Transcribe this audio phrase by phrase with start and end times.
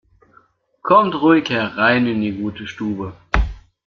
[0.81, 3.13] Kommt ruhig herein in die gute Stube!